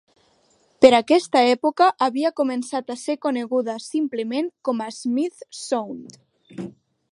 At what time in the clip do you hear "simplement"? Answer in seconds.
3.89-4.49